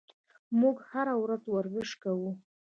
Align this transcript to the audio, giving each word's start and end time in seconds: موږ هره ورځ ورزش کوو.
موږ 0.59 0.77
هره 0.91 1.15
ورځ 1.23 1.41
ورزش 1.53 1.89
کوو. 2.03 2.31